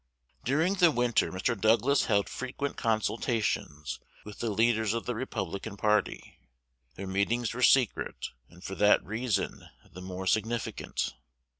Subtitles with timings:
[0.43, 1.55] During the winter Mr.
[1.55, 6.39] Douglas held frequent consultations with the leaders of the Republican party.
[6.95, 11.13] Their meetings were secret, and for that reason the more significant.